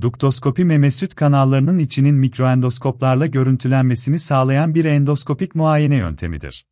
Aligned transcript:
Duktoskopi 0.00 0.64
meme 0.64 0.90
süt 0.90 1.14
kanallarının 1.14 1.78
içinin 1.78 2.14
mikroendoskoplarla 2.14 3.26
görüntülenmesini 3.26 4.18
sağlayan 4.18 4.74
bir 4.74 4.84
endoskopik 4.84 5.54
muayene 5.54 5.96
yöntemidir. 5.96 6.66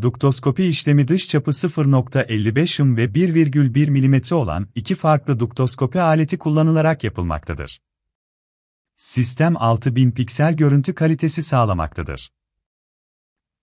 Duktoskopi 0.00 0.64
işlemi 0.64 1.08
dış 1.08 1.28
çapı 1.28 1.50
0.55 1.50 2.82
mm 2.82 2.96
ve 2.96 3.04
1,1 3.04 3.90
mm 3.90 4.36
olan 4.36 4.68
iki 4.74 4.94
farklı 4.94 5.40
duktoskopi 5.40 6.00
aleti 6.00 6.38
kullanılarak 6.38 7.04
yapılmaktadır. 7.04 7.80
Sistem 8.96 9.56
6000 9.56 10.10
piksel 10.10 10.56
görüntü 10.56 10.94
kalitesi 10.94 11.42
sağlamaktadır. 11.42 12.32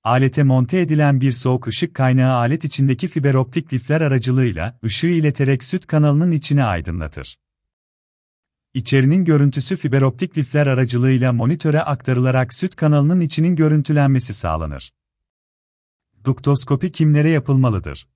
Alete 0.03 0.43
monte 0.43 0.79
edilen 0.79 1.21
bir 1.21 1.31
soğuk 1.31 1.67
ışık 1.67 1.95
kaynağı 1.95 2.35
alet 2.35 2.63
içindeki 2.63 3.07
fiberoptik 3.07 3.73
lifler 3.73 4.01
aracılığıyla 4.01 4.79
ışığı 4.83 5.07
ileterek 5.07 5.63
süt 5.63 5.87
kanalının 5.87 6.31
içine 6.31 6.63
aydınlatır. 6.63 7.44
İçerinin 8.75 9.25
görüntüsü 9.25 9.75
fiberoptik 9.75 10.37
lifler 10.37 10.67
aracılığıyla 10.67 11.33
monitöre 11.33 11.81
aktarılarak 11.81 12.53
süt 12.53 12.75
kanalının 12.75 13.21
içinin 13.21 13.55
görüntülenmesi 13.55 14.33
sağlanır. 14.33 14.93
Duktoskopi 16.23 16.91
kimlere 16.91 17.29
yapılmalıdır? 17.29 18.07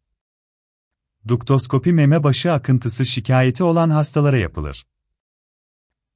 Duktoskopi 1.28 1.94
meme 1.94 2.24
başı 2.24 2.52
akıntısı 2.52 3.06
şikayeti 3.06 3.64
olan 3.64 3.90
hastalara 3.90 4.38
yapılır. 4.38 4.88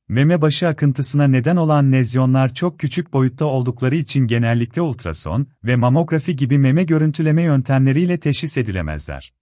Meme 0.07 0.41
başı 0.41 0.67
akıntısına 0.67 1.27
neden 1.27 1.55
olan 1.55 1.91
lezyonlar 1.91 2.53
çok 2.53 2.80
küçük 2.80 3.13
boyutta 3.13 3.45
oldukları 3.45 3.95
için 3.95 4.27
genellikle 4.27 4.81
ultrason 4.81 5.47
ve 5.63 5.75
mamografi 5.75 6.35
gibi 6.35 6.57
meme 6.57 6.83
görüntüleme 6.83 7.41
yöntemleriyle 7.41 8.19
teşhis 8.19 8.57
edilemezler. 8.57 9.33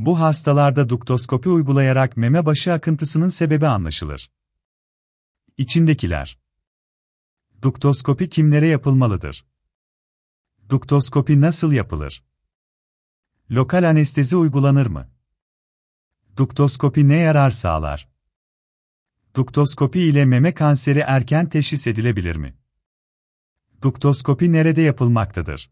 Bu 0.00 0.20
hastalarda 0.20 0.88
duktoskopi 0.88 1.48
uygulayarak 1.48 2.16
meme 2.16 2.46
başı 2.46 2.72
akıntısının 2.72 3.28
sebebi 3.28 3.66
anlaşılır. 3.66 4.30
İçindekiler 5.56 6.38
Duktoskopi 7.62 8.28
kimlere 8.28 8.66
yapılmalıdır? 8.66 9.46
Duktoskopi 10.68 11.40
nasıl 11.40 11.72
yapılır? 11.72 12.24
Lokal 13.50 13.88
anestezi 13.88 14.36
uygulanır 14.36 14.86
mı? 14.86 15.10
Duktoskopi 16.36 17.08
ne 17.08 17.16
yarar 17.16 17.50
sağlar? 17.50 18.08
Duktoskopi 19.34 20.00
ile 20.00 20.24
meme 20.24 20.54
kanseri 20.54 20.98
erken 20.98 21.48
teşhis 21.48 21.86
edilebilir 21.86 22.36
mi? 22.36 22.56
Duktoskopi 23.82 24.52
nerede 24.52 24.80
yapılmaktadır? 24.80 25.70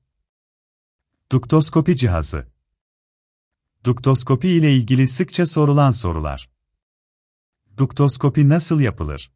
Duktoskopi 1.32 1.96
cihazı 1.96 2.57
Duktoskopi 3.84 4.48
ile 4.48 4.76
ilgili 4.76 5.06
sıkça 5.06 5.46
sorulan 5.46 5.90
sorular. 5.90 6.50
Duktoskopi 7.76 8.48
nasıl 8.48 8.80
yapılır? 8.80 9.32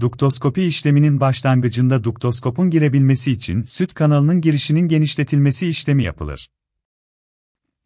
Duktoskopi 0.00 0.62
işleminin 0.62 1.20
başlangıcında 1.20 2.04
duktoskopun 2.04 2.70
girebilmesi 2.70 3.32
için 3.32 3.62
süt 3.62 3.94
kanalının 3.94 4.40
girişinin 4.40 4.88
genişletilmesi 4.88 5.68
işlemi 5.68 6.04
yapılır. 6.04 6.50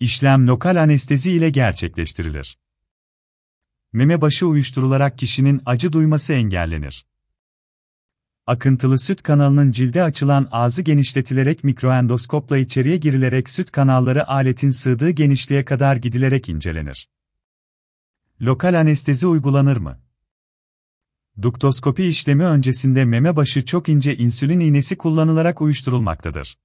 İşlem 0.00 0.46
lokal 0.46 0.76
anestezi 0.76 1.30
ile 1.32 1.50
gerçekleştirilir. 1.50 2.58
Meme 3.92 4.20
başı 4.20 4.46
uyuşturularak 4.46 5.18
kişinin 5.18 5.62
acı 5.66 5.92
duyması 5.92 6.32
engellenir. 6.32 7.06
Akıntılı 8.48 8.98
süt 8.98 9.22
kanalının 9.22 9.70
cilde 9.70 10.02
açılan 10.02 10.48
ağzı 10.50 10.82
genişletilerek 10.82 11.64
mikroendoskopla 11.64 12.58
içeriye 12.58 12.96
girilerek 12.96 13.48
süt 13.48 13.70
kanalları 13.70 14.28
aletin 14.28 14.70
sığdığı 14.70 15.10
genişliğe 15.10 15.64
kadar 15.64 15.96
gidilerek 15.96 16.48
incelenir. 16.48 17.08
Lokal 18.40 18.74
anestezi 18.80 19.26
uygulanır 19.26 19.76
mı? 19.76 20.00
Duktoskopi 21.42 22.04
işlemi 22.04 22.44
öncesinde 22.44 23.04
meme 23.04 23.36
başı 23.36 23.64
çok 23.64 23.88
ince 23.88 24.16
insülin 24.16 24.60
iğnesi 24.60 24.98
kullanılarak 24.98 25.60
uyuşturulmaktadır. 25.60 26.58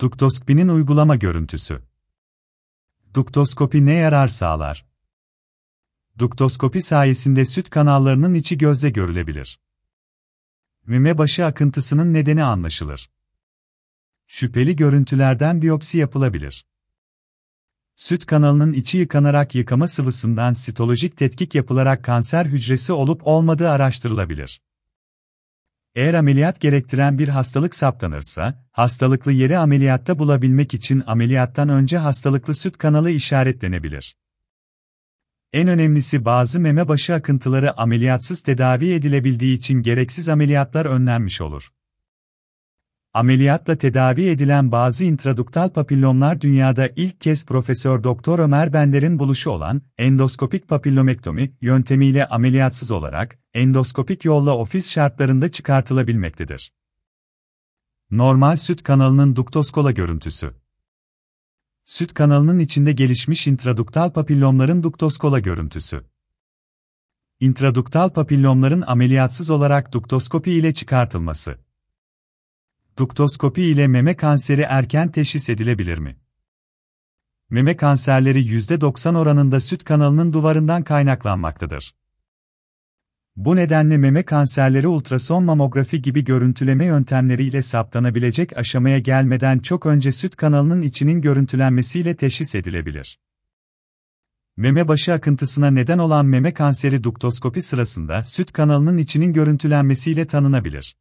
Duktoskopinin 0.00 0.68
uygulama 0.68 1.16
görüntüsü. 1.16 1.82
Duktoskopi 3.14 3.86
ne 3.86 3.94
yarar 3.94 4.28
sağlar? 4.28 4.86
Duktoskopi 6.18 6.82
sayesinde 6.82 7.44
süt 7.44 7.70
kanallarının 7.70 8.34
içi 8.34 8.58
gözle 8.58 8.90
görülebilir. 8.90 9.58
Meme 10.86 11.18
başı 11.18 11.44
akıntısının 11.44 12.14
nedeni 12.14 12.44
anlaşılır. 12.44 13.10
Şüpheli 14.26 14.76
görüntülerden 14.76 15.62
biyopsi 15.62 15.98
yapılabilir. 15.98 16.66
Süt 17.94 18.26
kanalının 18.26 18.72
içi 18.72 18.98
yıkanarak 18.98 19.54
yıkama 19.54 19.88
sıvısından 19.88 20.52
sitolojik 20.52 21.16
tetkik 21.16 21.54
yapılarak 21.54 22.04
kanser 22.04 22.46
hücresi 22.46 22.92
olup 22.92 23.26
olmadığı 23.26 23.70
araştırılabilir. 23.70 24.60
Eğer 25.94 26.14
ameliyat 26.14 26.60
gerektiren 26.60 27.18
bir 27.18 27.28
hastalık 27.28 27.74
saptanırsa, 27.74 28.66
hastalıklı 28.72 29.32
yeri 29.32 29.58
ameliyatta 29.58 30.18
bulabilmek 30.18 30.74
için 30.74 31.02
ameliyattan 31.06 31.68
önce 31.68 31.98
hastalıklı 31.98 32.54
süt 32.54 32.78
kanalı 32.78 33.10
işaretlenebilir. 33.10 34.16
En 35.56 35.68
önemlisi 35.68 36.24
bazı 36.24 36.60
meme 36.60 36.88
başı 36.88 37.14
akıntıları 37.14 37.78
ameliyatsız 37.80 38.42
tedavi 38.42 38.92
edilebildiği 38.92 39.56
için 39.56 39.82
gereksiz 39.82 40.28
ameliyatlar 40.28 40.86
önlenmiş 40.86 41.40
olur. 41.40 41.72
Ameliyatla 43.14 43.76
tedavi 43.76 44.28
edilen 44.28 44.72
bazı 44.72 45.04
intraduktal 45.04 45.68
papillomlar 45.70 46.40
dünyada 46.40 46.88
ilk 46.96 47.20
kez 47.20 47.46
Profesör 47.46 48.04
Doktor 48.04 48.38
Ömer 48.38 48.72
Bender'in 48.72 49.18
buluşu 49.18 49.50
olan 49.50 49.82
endoskopik 49.98 50.68
papillomektomi 50.68 51.56
yöntemiyle 51.60 52.26
ameliyatsız 52.26 52.90
olarak 52.90 53.38
endoskopik 53.54 54.24
yolla 54.24 54.56
ofis 54.56 54.90
şartlarında 54.90 55.50
çıkartılabilmektedir. 55.50 56.72
Normal 58.10 58.56
süt 58.56 58.82
kanalının 58.82 59.36
duktoskola 59.36 59.90
görüntüsü 59.90 60.65
Süt 61.86 62.14
kanalının 62.14 62.58
içinde 62.58 62.92
gelişmiş 62.92 63.46
intraduktal 63.46 64.10
papillomların 64.12 64.82
duktoskola 64.82 65.38
görüntüsü. 65.38 66.04
İntraduktal 67.40 68.10
papillomların 68.10 68.84
ameliyatsız 68.86 69.50
olarak 69.50 69.92
duktoskopi 69.92 70.52
ile 70.52 70.74
çıkartılması. 70.74 71.58
Duktoskopi 72.98 73.62
ile 73.62 73.86
meme 73.86 74.16
kanseri 74.16 74.60
erken 74.60 75.12
teşhis 75.12 75.50
edilebilir 75.50 75.98
mi? 75.98 76.16
Meme 77.50 77.76
kanserleri 77.76 78.44
%90 78.44 79.16
oranında 79.16 79.60
süt 79.60 79.84
kanalının 79.84 80.32
duvarından 80.32 80.82
kaynaklanmaktadır. 80.82 81.94
Bu 83.36 83.56
nedenle 83.56 83.96
meme 83.96 84.22
kanserleri 84.22 84.88
ultrason 84.88 85.44
mamografi 85.44 86.02
gibi 86.02 86.24
görüntüleme 86.24 86.84
yöntemleriyle 86.84 87.62
saptanabilecek 87.62 88.56
aşamaya 88.56 88.98
gelmeden 88.98 89.58
çok 89.58 89.86
önce 89.86 90.12
süt 90.12 90.36
kanalının 90.36 90.82
içinin 90.82 91.20
görüntülenmesiyle 91.20 92.16
teşhis 92.16 92.54
edilebilir. 92.54 93.18
Meme 94.56 94.88
başı 94.88 95.12
akıntısına 95.12 95.70
neden 95.70 95.98
olan 95.98 96.26
meme 96.26 96.54
kanseri 96.54 97.04
duktoskopi 97.04 97.62
sırasında 97.62 98.24
süt 98.24 98.52
kanalının 98.52 98.98
içinin 98.98 99.32
görüntülenmesiyle 99.32 100.26
tanınabilir. 100.26 100.96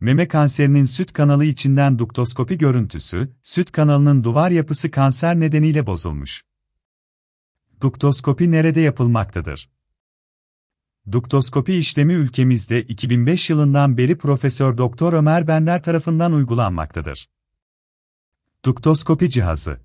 Meme 0.00 0.28
kanserinin 0.28 0.84
süt 0.84 1.12
kanalı 1.12 1.44
içinden 1.44 1.98
duktoskopi 1.98 2.58
görüntüsü, 2.58 3.32
süt 3.42 3.72
kanalının 3.72 4.24
duvar 4.24 4.50
yapısı 4.50 4.90
kanser 4.90 5.40
nedeniyle 5.40 5.86
bozulmuş. 5.86 6.42
Duktoskopi 7.80 8.50
nerede 8.50 8.80
yapılmaktadır? 8.80 9.70
Duktoskopi 11.12 11.74
işlemi 11.74 12.12
ülkemizde 12.12 12.82
2005 12.82 13.50
yılından 13.50 13.96
beri 13.96 14.18
Profesör 14.18 14.78
Doktor 14.78 15.12
Ömer 15.12 15.46
Bender 15.46 15.82
tarafından 15.82 16.32
uygulanmaktadır. 16.32 17.28
Duktoskopi 18.64 19.30
cihazı 19.30 19.80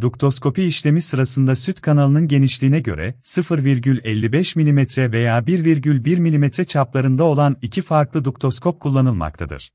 Duktoskopi 0.00 0.62
işlemi 0.62 1.02
sırasında 1.02 1.56
süt 1.56 1.80
kanalının 1.80 2.28
genişliğine 2.28 2.80
göre 2.80 3.14
0,55 3.22 4.58
mm 4.58 5.12
veya 5.12 5.38
1,1 5.38 6.20
mm 6.20 6.64
çaplarında 6.64 7.24
olan 7.24 7.56
iki 7.62 7.82
farklı 7.82 8.24
duktoskop 8.24 8.80
kullanılmaktadır. 8.80 9.72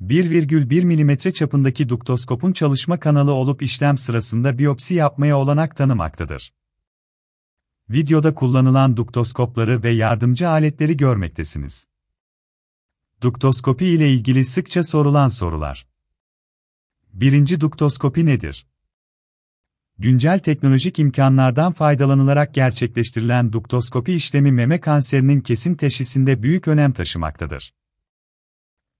1,1 0.00 0.84
mm 0.84 1.32
çapındaki 1.32 1.88
duktoskopun 1.88 2.52
çalışma 2.52 3.00
kanalı 3.00 3.32
olup 3.32 3.62
işlem 3.62 3.96
sırasında 3.96 4.58
biyopsi 4.58 4.94
yapmaya 4.94 5.38
olanak 5.38 5.76
tanımaktadır. 5.76 6.52
Videoda 7.90 8.34
kullanılan 8.34 8.96
duktoskopları 8.96 9.82
ve 9.82 9.90
yardımcı 9.90 10.48
aletleri 10.48 10.96
görmektesiniz. 10.96 11.86
Duktoskopi 13.22 13.86
ile 13.86 14.12
ilgili 14.12 14.44
sıkça 14.44 14.84
sorulan 14.84 15.28
sorular. 15.28 15.86
Birinci 17.12 17.60
duktoskopi 17.60 18.26
nedir? 18.26 18.66
Güncel 19.98 20.38
teknolojik 20.38 20.98
imkanlardan 20.98 21.72
faydalanılarak 21.72 22.54
gerçekleştirilen 22.54 23.52
duktoskopi 23.52 24.12
işlemi 24.12 24.52
meme 24.52 24.80
kanserinin 24.80 25.40
kesin 25.40 25.74
teşhisinde 25.74 26.42
büyük 26.42 26.68
önem 26.68 26.92
taşımaktadır. 26.92 27.74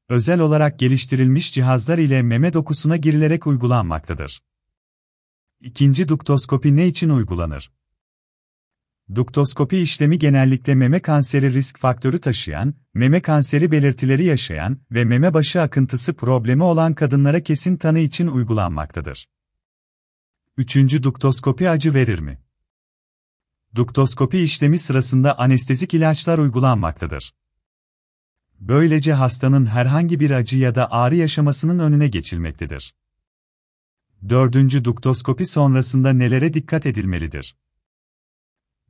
Özel 0.08 0.40
olarak 0.40 0.78
geliştirilmiş 0.78 1.52
cihazlar 1.52 1.98
ile 1.98 2.22
meme 2.22 2.52
dokusuna 2.52 2.96
girilerek 2.96 3.46
uygulanmaktadır. 3.46 4.42
İkinci 5.60 6.08
duktoskopi 6.08 6.76
ne 6.76 6.86
için 6.86 7.08
uygulanır? 7.08 7.70
Duktoskopi 9.14 9.78
işlemi 9.78 10.18
genellikle 10.18 10.74
meme 10.74 11.00
kanseri 11.00 11.52
risk 11.52 11.78
faktörü 11.78 12.20
taşıyan, 12.20 12.74
meme 12.94 13.22
kanseri 13.22 13.70
belirtileri 13.70 14.24
yaşayan 14.24 14.80
ve 14.90 15.04
meme 15.04 15.34
başı 15.34 15.62
akıntısı 15.62 16.16
problemi 16.16 16.62
olan 16.62 16.94
kadınlara 16.94 17.40
kesin 17.42 17.76
tanı 17.76 17.98
için 17.98 18.26
uygulanmaktadır. 18.26 19.28
Üçüncü 20.56 21.02
duktoskopi 21.02 21.70
acı 21.70 21.94
verir 21.94 22.18
mi? 22.18 22.38
Duktoskopi 23.74 24.38
işlemi 24.38 24.78
sırasında 24.78 25.38
anestezik 25.38 25.94
ilaçlar 25.94 26.38
uygulanmaktadır. 26.38 27.34
Böylece 28.60 29.12
hastanın 29.12 29.66
herhangi 29.66 30.20
bir 30.20 30.30
acı 30.30 30.58
ya 30.58 30.74
da 30.74 30.90
ağrı 30.90 31.16
yaşamasının 31.16 31.78
önüne 31.78 32.08
geçilmektedir. 32.08 32.94
Dördüncü 34.28 34.84
duktoskopi 34.84 35.46
sonrasında 35.46 36.12
nelere 36.12 36.54
dikkat 36.54 36.86
edilmelidir? 36.86 37.56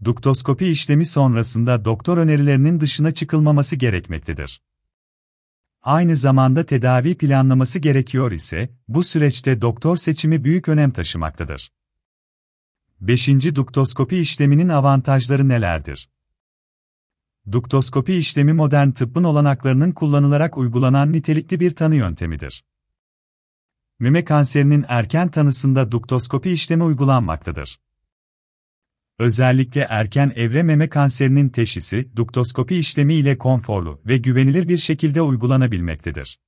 Duktoskopi 0.04 0.66
işlemi 0.66 1.06
sonrasında 1.06 1.84
doktor 1.84 2.18
önerilerinin 2.18 2.80
dışına 2.80 3.14
çıkılmaması 3.14 3.76
gerekmektedir. 3.76 4.62
Aynı 5.82 6.16
zamanda 6.16 6.66
tedavi 6.66 7.16
planlaması 7.16 7.78
gerekiyor 7.78 8.32
ise, 8.32 8.70
bu 8.88 9.04
süreçte 9.04 9.60
doktor 9.60 9.96
seçimi 9.96 10.44
büyük 10.44 10.68
önem 10.68 10.90
taşımaktadır. 10.90 11.72
5. 13.00 13.28
Duktoskopi 13.28 14.16
işleminin 14.16 14.68
avantajları 14.68 15.48
nelerdir? 15.48 16.10
Duktoskopi 17.52 18.14
işlemi 18.14 18.52
modern 18.52 18.90
tıbbın 18.90 19.24
olanaklarının 19.24 19.92
kullanılarak 19.92 20.58
uygulanan 20.58 21.12
nitelikli 21.12 21.60
bir 21.60 21.74
tanı 21.74 21.94
yöntemidir. 21.94 22.64
Meme 23.98 24.24
kanserinin 24.24 24.84
erken 24.88 25.28
tanısında 25.28 25.92
duktoskopi 25.92 26.50
işlemi 26.50 26.82
uygulanmaktadır. 26.82 27.80
Özellikle 29.18 29.80
erken 29.80 30.32
evre 30.36 30.62
meme 30.62 30.88
kanserinin 30.88 31.48
teşhisi, 31.48 32.16
duktoskopi 32.16 32.76
işlemi 32.76 33.14
ile 33.14 33.38
konforlu 33.38 34.00
ve 34.06 34.16
güvenilir 34.16 34.68
bir 34.68 34.76
şekilde 34.76 35.22
uygulanabilmektedir. 35.22 36.38